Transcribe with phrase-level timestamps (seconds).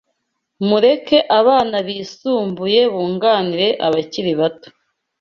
[0.67, 4.69] Mureke abana bisumbuye bunganire abakiri bato